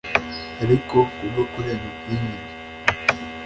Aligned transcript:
ariko 0.63 0.97
ku 1.13 1.23
bwo 1.29 1.43
kurengera 1.51 1.89
ubwiyunge 1.93 2.51